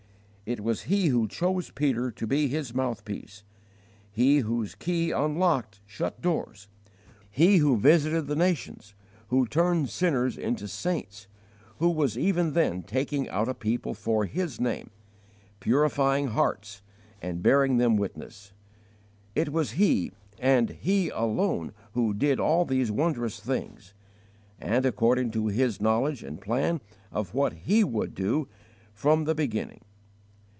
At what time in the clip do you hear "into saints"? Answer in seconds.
10.37-11.27